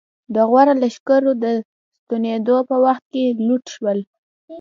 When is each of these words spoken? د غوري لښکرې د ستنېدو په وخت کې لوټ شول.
د 0.33 0.35
غوري 0.49 0.73
لښکرې 0.81 1.33
د 1.43 1.45
ستنېدو 1.97 2.57
په 2.69 2.75
وخت 2.85 3.03
کې 3.13 3.25
لوټ 3.47 3.65
شول. 3.75 3.99